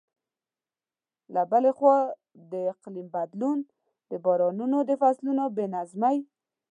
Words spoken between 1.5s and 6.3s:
بلې خوا، د اقلیم بدلون د بارانونو د فصلونو بې نظمۍ.